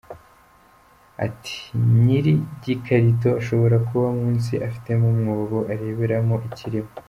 Ati 1.25 1.55
“Ny’iri 2.03 2.33
gikarito 2.63 3.29
ashobora 3.39 3.75
kuba 3.87 4.07
munsi 4.19 4.53
afitemo 4.67 5.03
umwobo 5.13 5.57
areberamo 5.73 6.35
ikirimo. 6.49 6.91